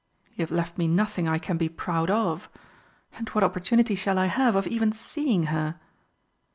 "You 0.33 0.41
have 0.41 0.49
left 0.49 0.79
me 0.79 0.87
nothing 0.87 1.27
I 1.27 1.37
can 1.37 1.57
be 1.57 1.69
proud 1.69 2.09
of. 2.09 2.49
And 3.19 3.29
what 3.29 3.43
opportunity 3.43 3.93
shall 3.93 4.17
I 4.17 4.25
have 4.25 4.55
of 4.55 4.65
even 4.65 4.91
seeing 4.91 5.43
her?" 5.53 5.79